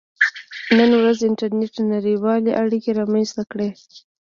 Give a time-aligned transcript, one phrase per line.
[0.77, 3.69] •نن ورځ انټرنېټ نړیوالې اړیکې رامنځته کړې.